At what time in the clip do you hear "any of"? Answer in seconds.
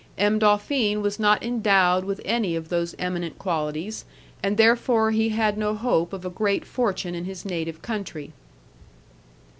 2.25-2.69